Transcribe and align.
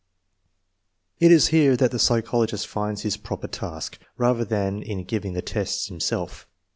It 1.19 1.31
is 1.31 1.49
here 1.49 1.77
that 1.77 1.91
the 1.91 1.99
psychologist 1.99 2.65
finds 2.65 3.03
his 3.03 3.17
proper 3.17 3.47
task, 3.47 3.99
rather 4.17 4.43
than 4.43 4.81
in 4.81 5.03
giving 5.03 5.33
the 5.33 5.43
tests 5.43 5.89
himself. 5.89 6.47